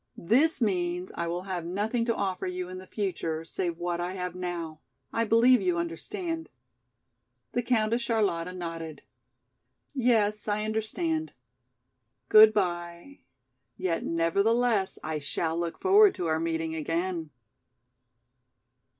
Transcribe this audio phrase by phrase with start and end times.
[0.17, 4.13] This means I will have nothing to offer you in the future, save what I
[4.13, 4.79] have now,
[5.13, 6.49] I believe you understand."
[7.51, 9.03] The Countess Charlotta nodded.
[9.93, 11.33] "Yes, I understand.
[12.29, 13.19] Goodby,
[13.77, 17.29] yet nevertheless I shall look forward to our meeting again."